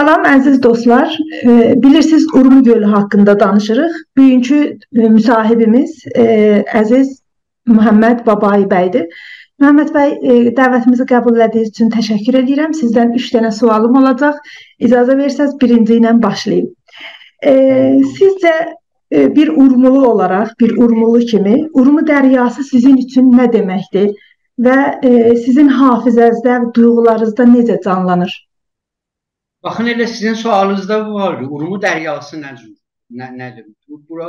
[0.00, 1.10] Salam əziz dostlar.
[1.84, 3.92] Bilirsiniz Urmu gölü haqqında danışırıq.
[4.16, 5.98] Bugünkü müsahibimiz
[6.80, 7.10] əziz
[7.68, 9.04] Məhəmməd Babai bəydir.
[9.60, 10.16] Məhəmməd bəy,
[10.56, 12.72] dəvətimizi qəbul etdiyiniz üçün təşəkkür edirəm.
[12.80, 14.40] Sizdən 3 dənə sualım olacaq.
[14.88, 16.72] İcazə versəz birinci ilə başlayım.
[18.16, 18.56] Sizcə
[19.36, 24.14] bir Urmulu olaraq, bir Urmulu kimi Urmu dəryası sizin üçün nə deməkdir
[24.64, 24.78] və
[25.44, 28.46] sizin hafizənizdə, duyğularınızda necə canlanır?
[29.64, 31.46] Baxın elə sizin sualınızda vardı.
[31.54, 32.70] Urumu dəryası nə cür?
[33.20, 33.66] Nə nədir?
[34.08, 34.28] Bura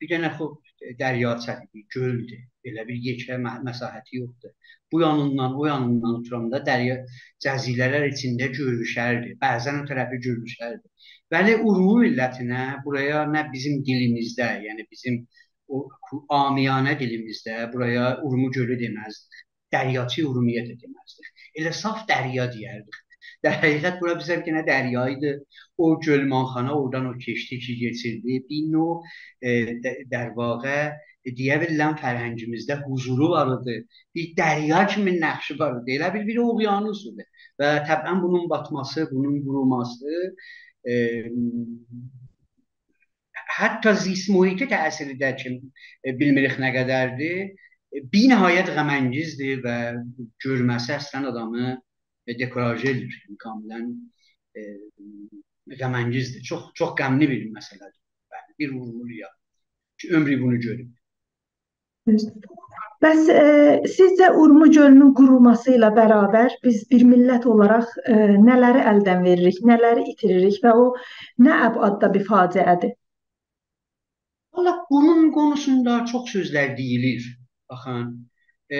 [0.00, 0.58] bir dənə xop
[0.98, 2.42] dərya çəkidir, göldür.
[2.68, 4.52] Elə bir yekə məsahəti yoxdur.
[4.92, 6.98] Bu yanından o yanından oturanda dərya
[7.46, 9.34] cəzilələr içində görüşərdi.
[9.44, 10.86] Bəzən o tərəfi görüşərdi.
[11.32, 15.22] Bəli, Urumu millətinə buraya nə bizim dilimizdə, yəni bizim
[15.68, 15.86] o
[16.36, 19.44] amiyane dilimizdə buraya Urumu gölü deməzdik.
[19.72, 21.32] Dəryaçı Urumiyə də deməzdik.
[21.62, 23.06] Elə saf dərya deyərdik.
[23.42, 25.46] در حقیقت برای بزرگ که نه دریایی ده
[25.76, 29.02] او جلمانخانه اردان و کشتی چی جسیده بین و
[30.10, 36.40] در واقع دیگه بلن فرهنجمزده حضورو بارده بی دریا کمی نقش بارده ایلا بیر بیر
[36.40, 37.26] اوگیانو سوده
[37.58, 40.34] و طبعا بونون باتماسه بونون گروماسه
[43.48, 45.60] حتی زیست محیطه تأثیر در چه
[46.04, 47.56] بلمرخ نگدرده
[48.10, 49.94] بی نهایت غمنجیزده و
[50.44, 51.82] جرمسه اصلا آدمه
[52.30, 53.90] Yəni kamilən
[54.54, 54.62] e,
[55.80, 56.44] qəməngizdir.
[56.46, 57.98] Çox çox qəmli bir məsələdir.
[58.30, 59.28] Bəli, bir uğurluya
[60.00, 60.88] ki, ömrü bunu görüb.
[63.00, 63.42] Bəs e,
[63.96, 68.16] sizcə Urmu gölünün qurulması ilə bərabər biz bir millət olaraq e,
[68.48, 70.86] nələri əldən veririk, nələri itiririk və o
[71.46, 72.92] nə əbadda bir faciədir?
[74.56, 77.24] Valla bunun konusunda çox sözlər deyilir.
[77.70, 78.10] Baxın,
[78.72, 78.78] e,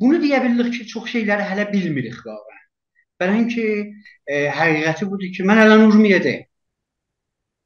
[0.00, 2.62] bunu deyə bilirik ki, çox şeyləri hələ bilmirik vaqəən.
[3.22, 3.66] Beləncə
[4.26, 6.46] e, həqiqəti budur ki, mən hələ Urmiyədəyəm.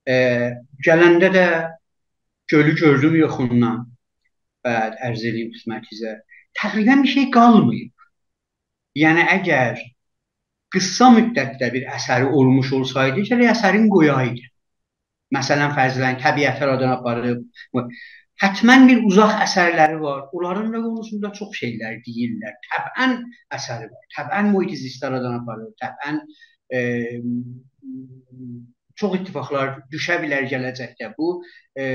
[0.08, 0.16] E,
[0.86, 1.44] gələndə də
[2.52, 3.84] gölü gördüm yoxundan.
[4.64, 6.16] Bəd ərz edeyim xidmətinizə.
[6.58, 8.06] Təqribən bir şey qalmayıb.
[8.98, 9.82] Yəni əgər
[10.74, 14.46] qısa müddətdə bir əsəri olmuş olsaydı, gələ əsərin qoyaydı.
[15.36, 17.44] Məsələn, fərzlən təbiət aradan aparıb,
[18.42, 20.26] Hətmən bir uzaq əsərləri var.
[20.36, 22.58] Onların da konusunda çox şeylər deyirlər.
[22.70, 23.16] Təbən
[23.56, 24.04] əsəri var.
[24.16, 25.72] Təbən muhit aradan aparır.
[25.82, 26.20] Təbən
[26.70, 26.82] e,
[29.00, 31.10] çox ittifaqlar düşə bilər gələcəkdə.
[31.18, 31.32] Bu
[31.78, 31.88] e,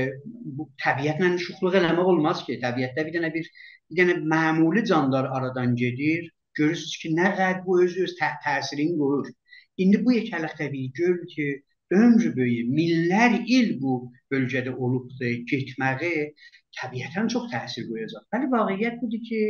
[0.58, 2.60] bu təbiətlə şuxluq eləmək olmaz ki.
[2.66, 3.48] Təbiətdə bir dənə bir
[3.90, 6.28] bir dənə məmuli canlar aradan gedir.
[6.58, 9.30] Görürsüz ki, nə qədər bu öz öz tə təsirini qoyur.
[9.82, 11.46] İndi bu yekəlik təbii göl ki,
[11.92, 13.96] ömrü boyu minlər il bu
[14.32, 16.30] bölgədə olubdur, getməyi
[16.78, 18.24] təbiətən çox təsir qoyacaq.
[18.32, 19.42] Bəli, vaqiət budur ki,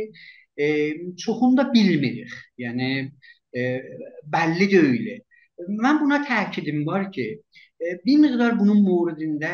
[0.57, 0.65] e,
[1.23, 2.33] çoxunu da bilmirik.
[2.61, 2.89] Yəni
[3.55, 3.61] e,
[4.35, 5.09] bəlli deyil.
[5.83, 7.27] Mən buna təkidim var ki,
[7.79, 9.53] e, bir miqdar bunun mövridində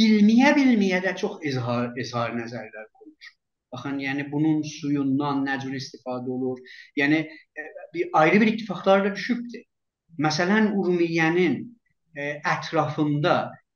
[0.00, 3.30] bilməyə-bilməyə də çox izhar izhar nəzərlər qoyulur.
[3.74, 6.58] Baxın, yəni bunun suyundan nə cür istifadə olur?
[6.98, 9.62] Yəni e, bir ayrı bir ittifaqlar da düşübdür.
[10.22, 11.56] Məsələn, Urumiyyənin
[12.14, 13.34] e, ətrafında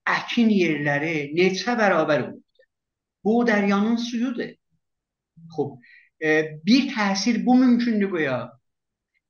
[0.08, 2.66] əkin yerləri neçə bərabər olubdur.
[3.24, 4.52] Bu dəryanın suyudur.
[5.54, 5.72] Xoş,
[6.22, 6.28] e,
[6.66, 8.38] bir təsir bu mümkündür qoya.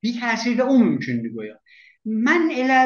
[0.02, 1.56] Bir təsir də o mümkündür qoya.
[2.08, 2.80] Mən elə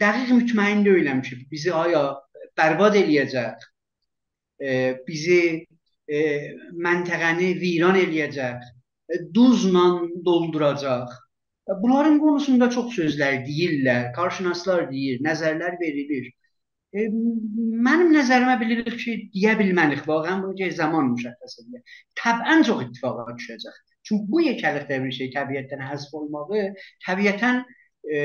[0.00, 2.04] dəqiq mütməyin deyiləm ki, bizi aya
[2.58, 3.66] bərbad eləyəcək.
[4.60, 4.70] E,
[5.06, 5.66] bizi
[6.10, 8.64] məntəqəni viran eləyəcək.
[9.34, 9.84] Duzla
[10.26, 11.12] dolduracaq
[11.82, 16.30] Bunların konusunda çox sözlər deyirlər, qarşınaslar deyir, nəzərlər verilir.
[16.90, 17.06] E,
[17.86, 20.02] mənim nəzərimə bilirik ki, deyə bilmərik.
[20.08, 22.00] Vaqəən bunu ki, zaman müşəxəs edir.
[22.18, 23.76] Təbən çox ittifaqa düşəcək.
[24.08, 26.64] Çünki bu yekəlikdə bir şey təbiətdən həzf olmağı
[27.06, 28.18] təbiətən e,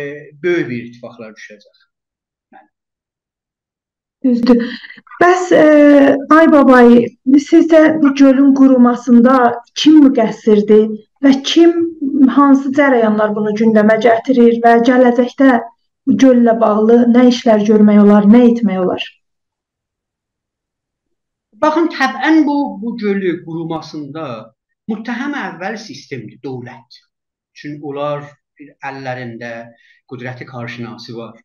[0.44, 1.84] böyük bir ittifaqlar düşəcək.
[4.26, 4.64] Düzdür.
[5.22, 5.66] Bəs e,
[6.34, 7.04] Ay babay,
[7.48, 9.36] sizcə bu gölün qurumasında
[9.78, 10.88] kim müqəssirdir
[11.26, 15.52] və kim hansı cərəyanlar bunu gündəmə gətirir və gələcəkdə
[16.24, 19.06] göllə bağlı nə işlər görmək olar, nə etmək olar?
[21.64, 24.26] Baxın, təbən bu bu gölü qurumasında
[24.92, 27.02] müttəhəm əvvəl sistemdir, dövlət.
[27.58, 28.28] Çünki onlar
[28.90, 29.52] əllərində
[30.12, 31.40] qüdrəti qarşınası var.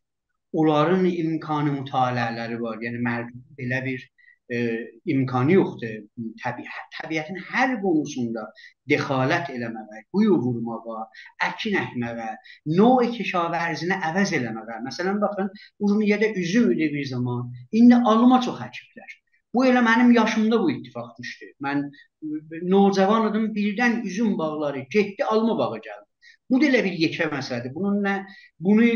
[0.53, 2.77] Onların imkanı mütaliələri var.
[2.85, 3.01] Yəni
[3.57, 4.03] belə bir
[5.13, 5.95] imkanı yoxdur.
[6.41, 8.45] Təbiət, təbiətin hər qonusunda
[8.91, 11.05] dəxalət eləməyə, quyu vurmağa,
[11.47, 12.27] əkin əkməyə,
[12.75, 14.81] növ kişavərzini əvəz eləməyə.
[14.87, 15.49] Məsələn baxın,
[15.79, 17.49] Urmiyədə üzüm idi bir zaman.
[17.71, 19.17] İndi alma çox əkiblər.
[19.53, 21.51] Bu elə mənim yaşımda bu ittifaq düşdü.
[21.63, 21.89] Mən
[22.71, 26.07] nocavan idim, birdən üzüm bağları getdi, alma bağı gəldi.
[26.49, 27.73] Bu da elə bir yekə məsələdir.
[27.75, 28.15] Bunun nə
[28.59, 28.87] bunu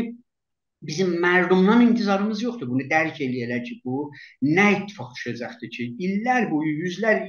[0.82, 2.68] bizim mərdumdan intizarımız yoxdur.
[2.68, 4.10] Bunu dərk eləyələr ki, bu
[4.42, 7.26] nə ittifaq düşəcəkdir ki, illər boyu, yüzlər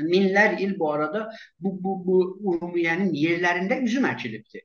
[0.00, 1.28] minlər il bu arada
[1.60, 2.18] bu bu bu
[2.50, 4.64] Urumiyənin yerlərində üzüm əkilibdir.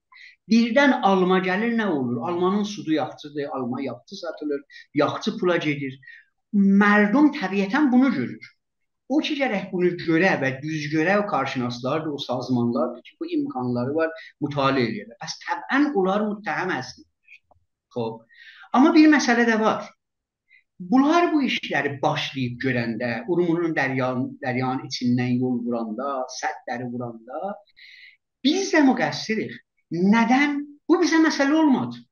[0.49, 2.21] Birdən alma gəlir, nə olur?
[2.29, 4.61] Almanın sudu yaxçıdır, alma yaxçı satılır,
[4.93, 5.99] yaxçı pula gedir.
[6.53, 8.53] Mərdum təbiətən bunu görür.
[9.09, 13.93] O ki gərək bunu görə və düz görə o karşınaslardır, o sazmanlardır ki, bu imkanları
[13.95, 14.09] var,
[14.43, 15.19] mütaliə edirlər.
[15.23, 17.11] Bəs təbən onlar müttəhəm əslidir.
[17.97, 18.41] Xoş.
[18.77, 19.85] Amma bir məsələ də var.
[20.79, 27.55] Bunlar bu işləri başlayıb görəndə, Urumunun dəryanın, dəryanın içindən yol vuranda, səddləri vuranda
[28.45, 29.55] biz də müqəssirik.
[30.13, 30.59] Nədən?
[30.87, 32.03] Bu bizə məsələ olmadı.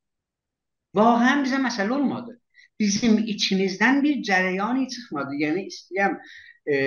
[0.97, 2.39] Vahən bizə məsələ olmadı.
[2.79, 5.37] Bizim içimizdən bir cərəyanı çıxmadı.
[5.43, 6.17] Yəni istəyəm
[6.65, 6.79] e,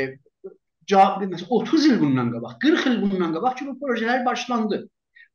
[0.90, 4.82] cavab məsələn 30 il bundan qabaq, 40 il bundan qabaq ki bu projelər başlandı.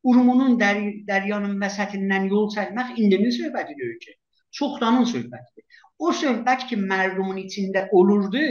[0.03, 4.15] Urumunun dər, dəryanın vəsətindən yol çəkmək indinin söhbəti deyil ki.
[4.59, 5.81] Çoxdanın söhbətidir.
[5.99, 8.41] O söhbət ki, mərdumun içində olurdu,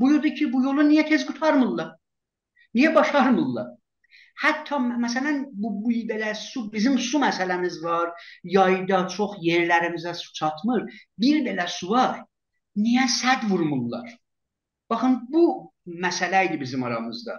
[0.00, 1.92] buyurdu ki, bu yolu niyə tez qutarmırlar?
[2.76, 3.74] Niyə başarmırlar?
[4.42, 8.10] Hətta məsələn bu, bu belə su bizim su məsələmiz var.
[8.56, 10.84] Yayda çox yerlərimizə su çatmır.
[11.20, 12.18] Bir belə su var.
[12.76, 14.10] Niyə səd vurmurlar?
[14.90, 15.44] Baxın bu
[16.04, 17.38] məsələ idi bizim aramızda.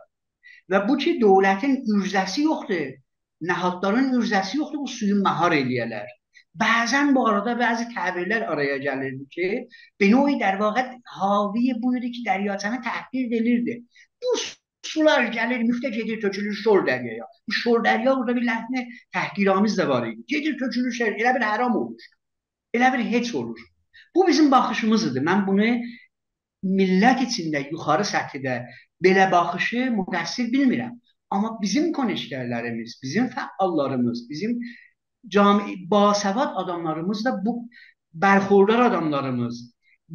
[0.72, 2.96] Və bu ki dövlətin ürzəsi yoxdur
[3.51, 6.11] Nəhadların ürzəsi yoxdur bu suyu məhar eləyələr.
[6.63, 9.49] Bəzən bu arada bəzi təbirlər araya gəlirdi ki,
[10.01, 13.75] Benoy در واقع havi buydu ki, dəryaçanı təhqir edilirdi.
[14.23, 14.29] Bu
[14.93, 17.25] sular gəlir, müftə gedir, tökülür Şor dəryaya.
[17.49, 18.81] Bu Şor dərya burada bir ləhni
[19.17, 20.23] təhqiramiz də var idi.
[20.33, 22.09] Gedir, tökülür şər, elə bir həram olur.
[22.77, 23.61] Elə bir heç olur.
[24.15, 25.21] Bu bizim baxışımız idi.
[25.29, 25.69] Mən bunu
[26.81, 28.59] millət içində, yuxarı səthdə
[29.05, 30.93] belə baxışı müqəssir bilmirəm.
[31.30, 34.60] Amma bizim konişkərlərimiz, bizim fəallarımız, bizim
[35.36, 37.56] cami basəvad adamlarımız da bu
[38.26, 39.60] bərxordar adamlarımız,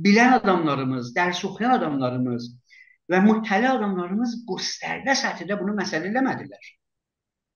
[0.07, 2.49] bilən adamlarımız, dərs oxuyan adamlarımız
[3.13, 6.71] və müttəli adamlarımız göstərdə səthdə bunu məsələ eləmədilər.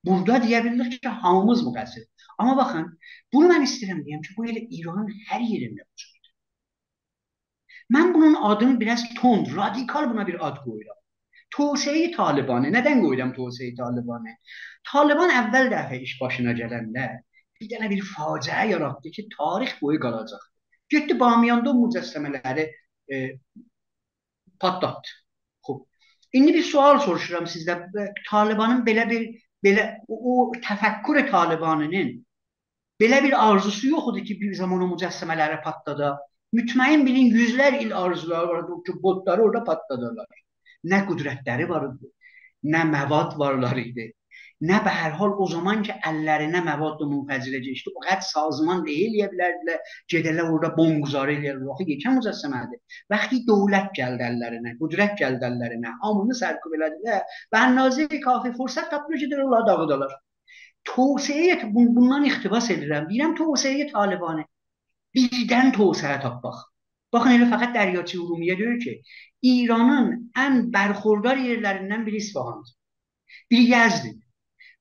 [0.06, 2.05] Burada deyə bilirik ki, hamımız müqəssir.
[2.38, 2.91] Amma baxın,
[3.32, 6.35] bunu mən istəyirəm deyəm ki, bu elə İranın hər yerində mövcuddur.
[7.97, 10.95] Mən bunun adını biraz tond, radikal buna bir ad qoyuram.
[11.56, 12.70] Tövsiye Talibanı.
[12.75, 14.37] Nədən qoyuram Tövsiye Talibanı?
[14.93, 17.06] Taliban əvvəl dəfə iş başına gələndə
[17.61, 20.43] bir dənə bir faciə yaratdı ki, tarix boyu qalacaq.
[20.93, 22.67] Getdi Bamiyanda o mücəssəmələri
[23.12, 23.17] e,
[24.61, 25.08] patlatdı.
[25.67, 25.81] Xoş.
[26.32, 27.79] İndi bir sual soruşuram sizdə.
[28.31, 29.26] Talibanın belə bir
[29.64, 32.14] belə o, o təfəkkür Talibanının
[33.00, 36.14] belə bir arzusu yox idi ki, bir zaman o mücəssəmələri patladı.
[36.56, 40.45] Mütməyin bilin yüzlər il arzuları vardı ki, botları orada patladılar.
[40.92, 42.12] Nə qüdrətləri var idi,
[42.74, 44.12] nə məvad varlar idi.
[44.68, 49.10] Nə bə hər hal o zaman ki əllərinə məvad munfəcilə keçdi, o qəd sazman deyil
[49.10, 51.72] eləyə bilərdilər, gedələr orada bomquzarı eləyərlər.
[51.74, 52.80] Axı yekə mücəssəmədir.
[53.12, 59.20] Vaxtı dövlət gəldi əllərinə, qüdrət gəldi əllərinə, hamını sərkub elədilər və ənnazir kafi fürsət tapır
[59.24, 60.16] gedir onlar dağıdalar.
[60.88, 63.10] Tövsiyə bundan iqtibas edirəm.
[63.10, 64.46] Deyirəm tövsiyə Talibanı
[65.16, 66.64] birdən tövsiyə tapmaq.
[67.15, 68.94] Baxın elə fəqət Dəryaçı Urumiyə deyir ki,
[69.51, 70.08] İranın
[70.44, 72.72] ən bərxurdar yerlərindən biri İsfahandır.
[73.51, 74.17] Biri Yəzdir.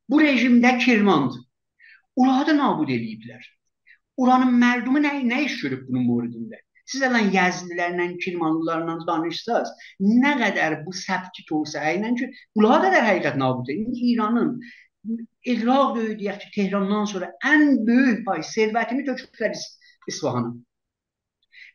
[0.09, 1.41] Bu rejimdə Kirmandır.
[2.15, 3.43] Ulağı da nabud eləyiblər.
[4.23, 6.61] Uranın mərdumu nə, nə iş görüb bunun moridində?
[6.91, 9.71] Siz ələn Yazdilərlə, Kirmanlılarla danışsaz,
[10.05, 12.29] nə qədər bu səbki tövsiyə ilə ki,
[12.59, 13.95] ulağı da der həqiqət nabud edin.
[14.11, 14.51] İranın
[15.53, 19.57] iqraq deyək ki, Tehrandan sonra ən böyük pay servətini töküblər
[20.13, 20.53] İsfahana.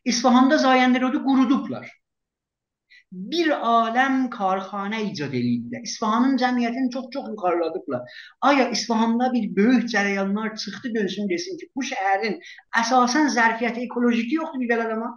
[0.05, 1.89] İsfahanda zayəndərodu qurudublar
[3.11, 5.83] bir aləm karxana icad ediblər.
[5.87, 8.21] İsfahanın cəmiyyətini çox-çox yuxarıladıblar.
[8.41, 12.39] Aya İsfahanda bir böyük cərəyanlar çıxdı dönsün desin ki, bu şəhərin
[12.83, 15.11] əsasən zərfiyyəti ekolojiki yoxdur bir belə adama.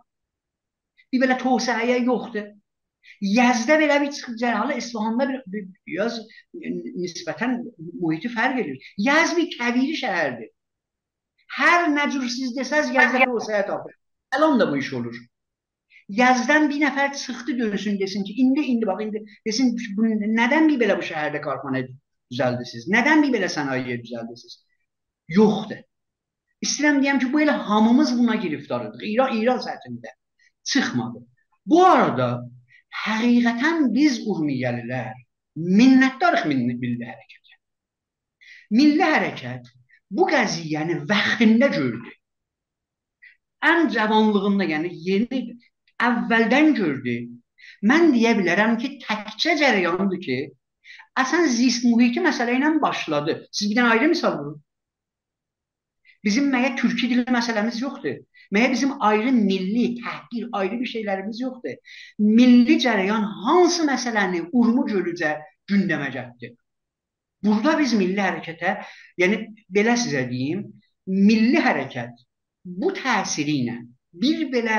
[1.12, 2.50] Bir belə tövsiyə yoxdur.
[3.20, 6.20] Yazda belə bir çıxıb cərəyanlar İsfahanda bir, bir biraz
[6.58, 8.94] nisbətən mühiti fərq edir.
[8.98, 10.50] Yaz bir kəbiri şəhərdir.
[11.60, 13.94] Hər nə cür siz desəz Yazda tövsiyə tapır.
[14.36, 15.16] Əlon da bu iş olur.
[16.08, 20.10] Yazdan bir nəfər çıxdı dönsün desin ki, indi indi bax indi desin bu,
[20.40, 22.88] nədən bir belə bu şəhərdə karxana düzəldirsiniz?
[22.96, 24.58] Nədən bir belə sənaye düzəldirsiniz?
[25.38, 25.80] Yoxdur.
[26.64, 29.00] İstəyirəm deyəm ki, bu elə hamımız buna giriftarıq.
[29.12, 30.12] İran İran səthində
[30.72, 31.24] çıxmadı.
[31.66, 32.28] Bu arada
[33.04, 35.14] həqiqətən biz Urmiyəlilər
[35.78, 37.58] minnətdarıq milli, milli hərəkətə.
[38.78, 39.72] Milli hərəkət
[40.10, 42.12] bu qəziyyəni vaxtında gördü.
[43.70, 45.40] Ən cavanlığında, yəni yeni
[46.08, 47.16] əvvəldən gördü.
[47.90, 50.38] Mən deyə bilərəm ki, təkcə cərəyandır ki,
[51.20, 53.38] əsən zist mühiti məsələ ilə başladı.
[53.52, 54.58] Siz bir dənə ayrı misal vurun.
[56.24, 58.20] Bizim məyə türkü dili məsələmiz yoxdur.
[58.54, 61.96] Məyə bizim ayrı milli, təhqir, ayrı bir şeylərimiz yoxdur.
[62.18, 65.34] Milli cərəyan hansı məsələni urmu gölücə
[65.70, 66.54] gündəmə gətirdi?
[67.44, 68.78] Burada biz milli hərəkətə,
[69.20, 69.40] yəni
[69.76, 70.64] belə sizə deyim,
[71.06, 72.24] milli hərəkət
[72.64, 73.58] bu təsiri
[74.12, 74.78] bir belə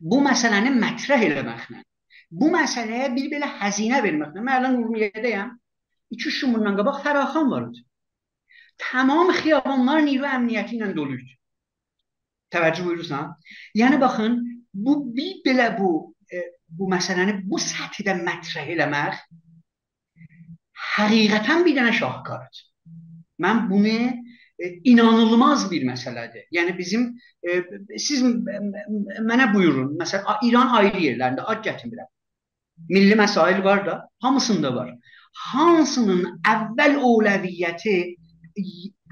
[0.00, 1.82] bu məsələni mətrəh eləməklə,
[2.30, 5.52] bu məsələyə bir belə xəzinə verməklə, mən ələn Urmiyədəyəm,
[6.14, 7.84] 2-3 gün qabaq Fəraxan var idi.
[8.78, 11.34] Tamam xiyabanlar niru əmniyyəti ilə dolu idi.
[12.54, 13.34] Təvəccüh buyurursan?
[13.76, 14.38] Yəni baxın,
[14.72, 15.90] bu bir belə bu
[16.32, 16.44] e,
[16.78, 19.18] bu məsələni bu səthdə mətrəh eləmək
[20.94, 22.62] həqiqətən bir dənə şahkardır.
[23.44, 24.27] Mən bunu e,
[24.58, 26.48] inanılmaz bir məsələdir.
[26.54, 27.04] Yəni bizim
[27.42, 27.62] e,
[27.98, 32.08] siz mənə buyurun, məsələn İran ayrı yerlərində ad gətirmirəm.
[32.90, 34.90] Milli məsail var da, hamısında var.
[35.52, 37.96] Hansının əvvəl ovləviyyəti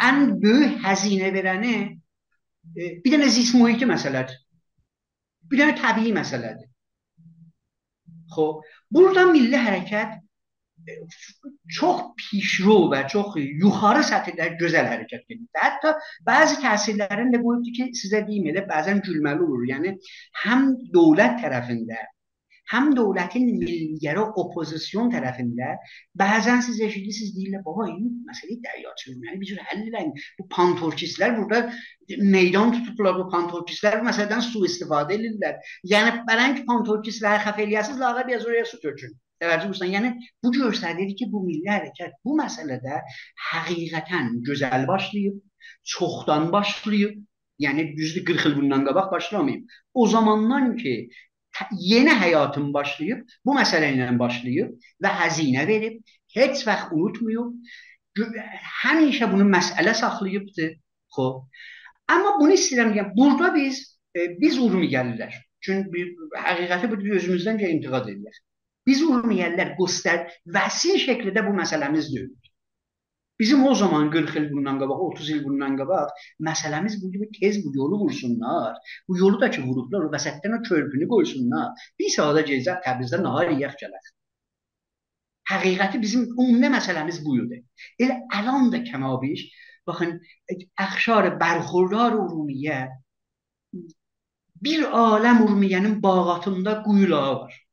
[0.02, 4.38] ən böyük həzinə verəni e, bir dənə zist mühiti məsələdir.
[5.50, 6.66] Bir dənə təbii məsələdir.
[8.34, 10.18] Xoş, burada milli hərəkət
[10.88, 10.96] e,
[11.78, 15.46] çox pişro və çox yuxarı səthdə gözəl hərəkət edir.
[15.60, 15.94] Hətta
[16.28, 19.64] bəzi təsirlərini də qoyubdu ki, sizə deyim elə bəzən gülməli olur.
[19.72, 19.96] Yəni
[20.44, 22.04] həm dövlət tərəfində
[22.72, 25.74] həm dövlətin millilərə opozisyon tərəfində
[26.18, 29.20] bəzən siz eşidirsiniz deyirlər baba این məsələ dəryaçılıq.
[29.28, 30.10] Yəni bir cür həll.
[30.38, 31.60] Bu pantorkistlər burada
[32.34, 35.60] meydan tutublar bu pantorkistlər bu məsələdən sui-istifadə edirlər.
[35.92, 39.14] Yəni bələn ki pantorkistləri xəf eləyəsiniz lağa biraz oraya su tökün.
[39.42, 40.10] Təvəccüh etsən, yəni
[40.44, 43.00] bu göstərir ki, bu milli hərəkət bu məsələdə
[43.50, 45.40] həqiqətən gözəl başlayıb,
[45.94, 47.16] çoxdan başlayıb.
[47.64, 49.62] Yəni düzdür 40 il bundan qabaq başlamayıb.
[49.94, 51.08] O zamandan ki
[51.72, 54.74] yeni həyatım başlayıb, bu məsələ ilə başlayıb
[55.04, 56.00] və həzinə verib,
[56.36, 57.54] heç vaxt unutmayıb,
[58.82, 60.68] həmişə bunu məsələ saxlayıbdı.
[61.16, 61.64] Xoş.
[62.12, 63.80] Amma bunu istəyirəm deyəm, burada biz
[64.16, 65.32] e, biz urmiyəlilər.
[65.64, 66.04] Çünki
[66.46, 68.36] həqiqəti bu özümüzdən intiqad edirlər.
[68.86, 70.26] Biz urmiyəllər göstər
[70.56, 72.34] vəsil şəkildə bu məsələmiz deyil.
[73.40, 76.12] Bizim o zaman 40 il bundan qabaq, 30 il bundan qabaq
[76.48, 78.76] məsələmiz bu kimi tez bu yolu vursunlar.
[79.08, 81.88] Bu yolu da ki vurublar, o vəsətdən o körpünü qoysunlar.
[81.98, 84.12] Bir saata gecə Təbrizdə nahar yeyək gələk.
[85.50, 87.60] Həqiqəti bizim ümumi məsələmiz bu idi.
[88.02, 89.44] Elə əlan da kəmabiş,
[89.86, 90.16] baxın,
[90.86, 92.80] əxşar bərxurdar Urumiyə
[94.64, 97.65] bir aləm Urmiyənin bağatında quyulağı var.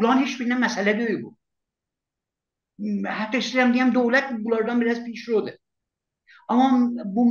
[0.00, 1.34] Bunların heç birinə məsələ deyil bu.
[3.06, 5.58] Hətta istəyirəm deyəm dövlət bunlardan biraz pişrodur.
[6.48, 7.24] Amma bu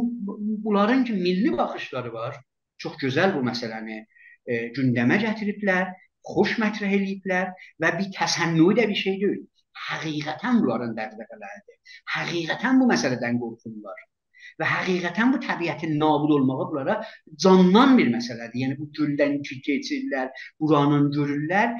[0.65, 2.37] bunların ki milli baxışları var.
[2.77, 3.97] Çox gözəl bu məsələni
[4.45, 5.91] e, gündəmə gətiriblər,
[6.31, 7.51] xoş mətrəh eləyiblər
[7.83, 9.41] və bir təsənnüy də bir şey deyil.
[9.89, 11.97] Həqiqətən bunların dərdləqələridir.
[12.15, 14.01] Həqiqətən bu məsələdən qorxurlar.
[14.59, 16.97] Və həqiqətən bu təbiətin nabud olmağı bunlara
[17.43, 18.57] candan bir məsələdir.
[18.63, 21.75] Yəni bu güldən keçirlər, buranın görürlər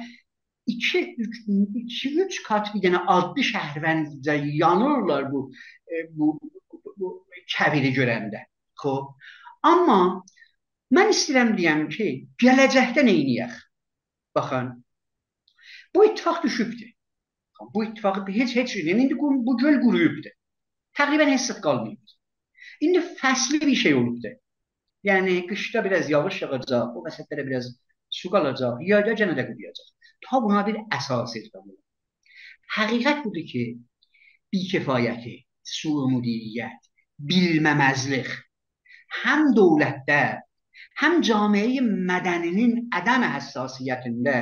[0.66, 5.48] 2 3 2 3 kat bir dənə adlı şəhərvəndə yanırlar bu
[5.86, 6.38] e, bu
[6.72, 7.10] bu, bu
[7.54, 8.44] kəbiri görəndə.
[8.82, 9.32] Xoş.
[9.72, 9.98] Amma
[10.96, 12.08] mən istəyirəm deyəm ki,
[12.42, 13.58] gələcəkdə nə edəyək?
[14.34, 14.72] Baxın.
[15.94, 16.86] Bu ittifaq düşübdü.
[17.74, 20.28] Bu ittifaqı heç heç indi bu, bu göl quruyubdu.
[20.98, 22.14] Təqribən heç qalmayıb.
[22.80, 24.28] İndi fəsli bir şey olubdu.
[25.04, 27.68] Yəni qışda biraz yağış yağacaq, o vəsətlərə biraz
[28.10, 30.01] su qalacaq, yayda yenə də quruyacaq.
[30.26, 31.70] Ta buna bir əsas eqdam
[32.76, 33.64] Həqiqət budur ki,
[34.52, 36.88] bikefayəti, suu müdiriyyət,
[37.28, 38.30] bilməməzlik
[39.22, 40.22] həm dövlətdə,
[41.02, 44.36] həm camiə mədəninin ədəm həssasiyyətində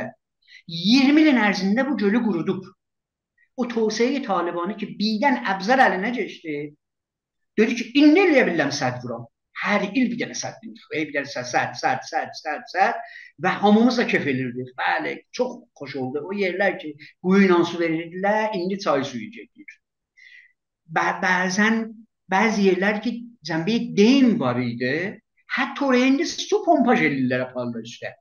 [0.71, 2.63] 20 ilin ərzində bu gölü qurudub.
[3.57, 6.57] O tövsiyə Talibanı ki, birdən əbzər əlinə keçdi.
[7.59, 9.27] Dedi ki, indi eləyə bilirəm sədd vuram.
[9.61, 10.55] هر این بیدن صد
[10.90, 12.64] بیدن صد صد صد صد صد صد صد.
[12.73, 12.95] صد
[13.38, 14.75] و همون مثلا کفلی رو دید.
[14.79, 19.67] بله چون خوش آده و یه لکه گوی نانسو برید لکه اینی تای سوی جدید.
[21.23, 21.87] بعضا
[22.29, 23.12] بعضی یه لکه
[23.43, 28.17] زنبه دین باریده حتی طوره اینی سو پومپا جلیل لکه پال داشته.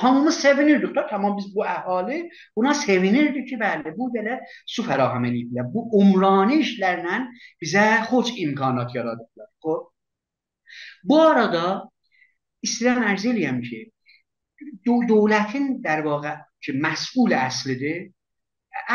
[0.00, 4.10] همون مثلا سوینی رو دکتا تمام بیز بو احاله اونا سوینی رو که بله بو
[4.10, 9.89] بله سو فراهمه نیدید بو امرانیش لرنن بیزه خوش امکانات یاد دکتا خب،
[11.04, 11.64] Bu arada
[12.66, 13.80] istəyirəm ərz eləyəm ki,
[14.86, 18.10] dövlətin در واقع ki məsul əslidir,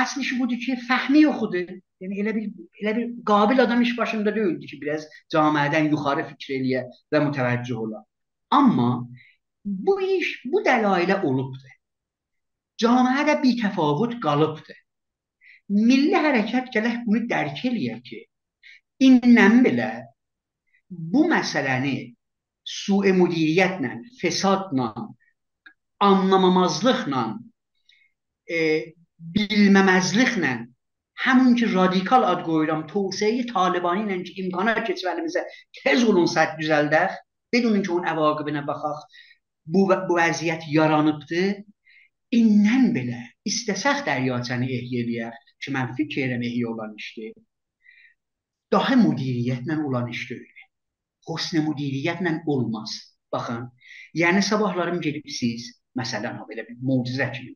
[0.02, 1.72] əsl işi budur ki, fəhmi yoxudur.
[2.04, 2.48] Yəni elə bir
[2.82, 6.84] elə bir qabil adam iş başında deyildi ki, biraz camiədən yuxarı fikr eləyə
[7.14, 8.04] və mütəvəccüh ola.
[8.52, 8.90] Amma
[9.66, 11.72] bu iş bu dəlailə olubdur.
[12.82, 14.78] Camiə də bir təfavüt qalıbdır.
[15.70, 18.20] Milli hərəkat gərək bunu dərk eləyər ki,
[19.08, 19.90] indən belə
[20.95, 21.97] bu məsələni
[22.65, 24.91] sui müdiriyyətlə, fesadla,
[26.07, 27.25] anlamamazlıqla,
[28.51, 28.59] e,
[29.21, 30.53] bilməməzliklə
[31.23, 35.43] همون که رادیکال ad qoyuram توسعه طالبانی ilə ki imkana keçməlimizə
[35.83, 37.19] tez olun sədd düzəldək
[37.53, 39.03] بدون ki onun əvaqibinə baxaq
[39.73, 41.61] bu, bu vəziyyət yaranıbdır
[42.41, 47.35] indən belə istəsək dəryaçəni ehya eləyək ki mən fikir edirəm ehya olan işdir
[48.73, 50.54] daha müdiriyyətlə olan iş deyil
[51.30, 52.96] husn müdiriyyətlə olmaz
[53.34, 53.66] baxın
[54.22, 57.56] yəni sabahlarım gedib siz məsələn belə bir möcüzə kimi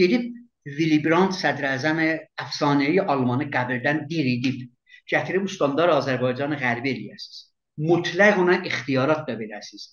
[0.00, 0.32] gedib
[0.66, 2.00] Willy Brandt sədrəzəm
[2.42, 4.64] əfsanəyi Almanı qəbirdən diridib,
[5.12, 7.42] gətirib ustandar Azərbaycanı qərbi eləyəsiniz.
[7.86, 9.84] Mütləq ona ixtiyarat da verəsiniz.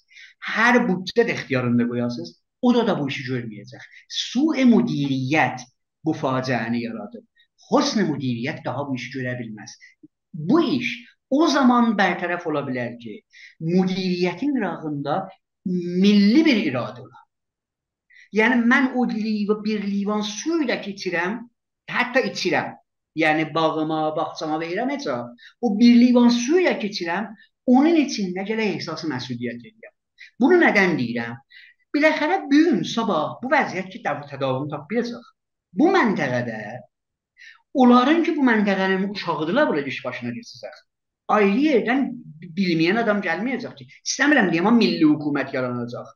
[0.55, 2.31] Hər büdcə də ixtiyarında qoyasınız,
[2.65, 3.85] o da da bu işi görməyəcək.
[4.23, 5.61] Su-i müdiriyyət
[6.07, 7.27] bu faciəni yaradıb.
[7.69, 9.77] Husn müdiriyyət daha bu işi görə bilməz.
[10.33, 10.89] Bu iş
[11.37, 13.17] o zaman bərtərəf ola bilər ki,
[13.69, 15.17] müdiriyyətin qırağında
[16.03, 17.23] milli bir iradə olar.
[18.33, 21.41] Yəni mən o liv bir livan su ilə keçirəm,
[21.95, 22.71] hətta içirəm.
[23.21, 25.07] Yəni bağıma, bağçama verirəm heç
[25.61, 27.27] O bir livan su ilə keçirəm,
[27.75, 29.93] onun içində gələ ehsası məsuliyyət edirəm.
[30.41, 31.35] Bunu nədən deyirəm?
[31.95, 35.29] Biləxərə bu gün sabah bu vəziyyət ki, tədavülünü tapmayacaq.
[35.79, 36.57] Bu məntəqədə
[37.83, 40.81] onların ki, bu məntəqənin uşağıdırlar burada iş başına keçəcək.
[41.31, 42.03] Ayrı yerdən
[42.57, 46.11] bilməyən adam gəlməyəcək ki, istəmirəm deyəm, amma milli hökumət yaranacaq.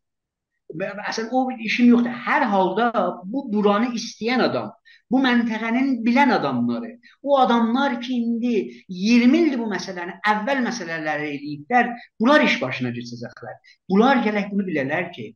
[0.78, 2.12] Əslən o işim yoxdur.
[2.26, 2.90] Hər halda
[3.24, 4.74] bu buranı istəyən adam,
[5.12, 6.90] bu məntəqənin bilən adamları,
[7.24, 8.56] o adamlar ki, indi
[8.90, 13.60] 20 ildir bu məsələni, əvvəl məsələləri eləyiblər, bunlar iş başına keçəcəklər.
[13.90, 15.30] Bunlar gərək bunu bilərlər ki,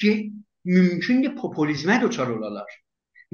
[0.00, 0.14] ki
[0.64, 2.78] mümkündür populizmə düçar olalar.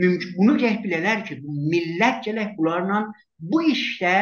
[0.02, 3.04] Mümkün bunu gərək bilərlər ki, bu millət gərək bunlarla
[3.38, 4.16] bu işdə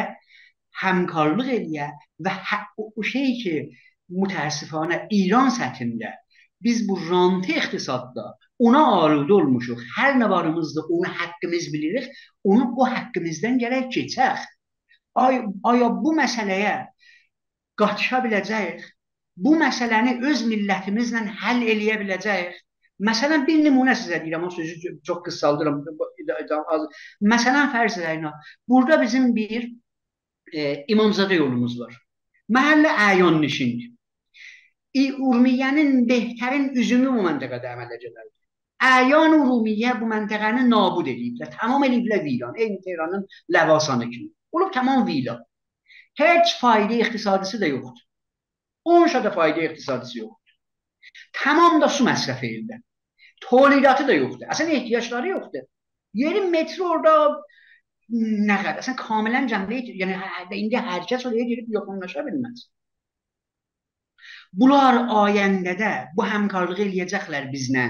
[0.82, 1.90] həmkarlıq eləyə
[2.24, 3.54] və hə, o, o şey ki,
[4.10, 6.14] mütəəssifانه İran səthində
[6.62, 8.24] biz bu rantı iqtisadda
[8.60, 9.82] ona aludə olmuşuq.
[9.96, 12.08] Hər nə varımızda onu haqqımız bilirik.
[12.44, 14.42] Onu bu haqqımızdan gərək keçək.
[15.14, 16.74] Ay, aya bu məsələyə
[17.80, 18.82] qatışa biləcəyik?
[19.40, 22.58] Bu məsələni öz millətimizlə həll eləyə biləcəyik?
[23.08, 25.80] Məsələn bir nümunə sizə deyirəm, o sözü çox qısaldıram.
[27.32, 28.26] Məsələn fərz edək,
[28.68, 29.70] burada bizim bir e,
[30.53, 31.93] İmamzadə yolumuz var.
[32.49, 33.91] Məhəllə əyan nişindir.
[35.19, 38.31] Urmiyyənin behtarin üzümü bu məntəqədə əmələ gələrdi.
[38.85, 41.49] Əyan Urumiyyə bu məntəqəni nabud ediblər.
[41.59, 42.55] Tamam eliblər viran.
[42.55, 44.29] Eyni Tehranın ləvasanı kimi.
[44.51, 45.39] Olub tamam vila.
[46.19, 48.03] Heç fayda iqtisadisi də yoxdur.
[48.85, 50.53] 10 şada fayda iqtisadisi yoxdur.
[51.43, 52.83] Tamam da su məsrəf edirlər.
[53.41, 54.47] Tolidatı da yoxdur.
[54.53, 55.65] Əslən ehtiyacları yoxdur.
[56.13, 57.41] Yeri metro orada
[58.13, 60.17] Əslən kamilən cəmlə, yəni
[60.59, 62.67] indi hər kəs oraya girib yoxlanlaşa bilməz.
[64.53, 67.87] Bunlar ayəndədə bu həmkarlığı eləyəcəklər bizlə.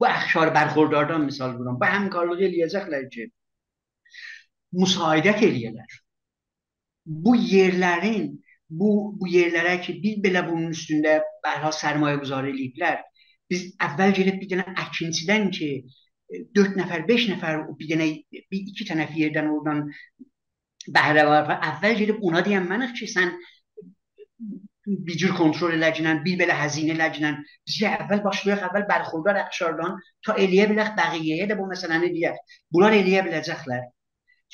[0.00, 1.76] Bu əxşar bərxordardan misal vuram.
[1.80, 3.28] Bu həmkarlığı eləyəcəklər ki,
[4.80, 6.00] müsaidət eləyələr.
[7.26, 8.32] Bu yerlərin,
[8.68, 13.00] bu, bu yerlərə ki, bir belə bunun üstündə bərha sərmayə quzarı eləyiblər.
[13.52, 15.70] Biz əvvəl gedib bir dənə əkinçidən ki,
[16.28, 18.08] 4 nəfər, 5 nəfər bir dənə
[18.52, 19.84] bir iki dənə yerdən oradan
[20.96, 21.54] bəhrə var.
[21.70, 23.32] Əvvəl gedib ona deyənmənik ki, sən
[25.08, 27.38] bir cür kontrol eləcinən, bir belə həzinə eləcinən,
[27.68, 32.40] biz əvvəl başlayaq, əvvəl bərxurdar əxşardan ta eləyə bilək bəqiyyəyə də bu məsələni deyək.
[32.72, 33.86] Bunlar eləyə biləcəklər.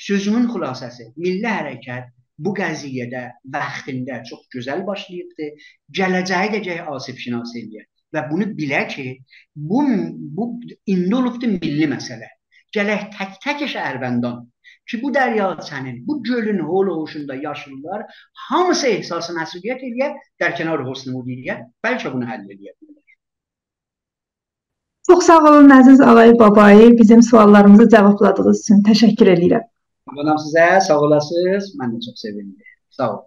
[0.07, 2.11] Sözümün xülasəsi, milli hərəkət
[2.45, 5.51] bu qəziyyədə vaxtında çox gözəl başlayıbdı.
[5.99, 9.05] Gələcəyi də gəyə asib şinas eləyər və bunu bilə ki,
[9.55, 9.83] bu
[10.37, 10.49] bu
[10.93, 12.29] indi olubdu milli məsələ.
[12.75, 14.43] Gələk tək-tək şəhərvəndan
[14.89, 18.03] ki bu dəryaçənin, bu gölün holoğuşunda yaşlılar
[18.49, 23.15] hamısı ehsası məsuliyyət eləyər, dərkənar husn müdiriyyət, bəlkə bunu həll edə bilər.
[25.09, 29.65] Çox sağ olun Əziz Ağay Babayı bizim suallarımızı cavabladığınız üçün təşəkkür edirəm.
[30.17, 31.71] Mənəm sizə, sağ olasınız.
[31.79, 32.57] Mən də çox sevindim.
[32.89, 33.25] Sağ olun.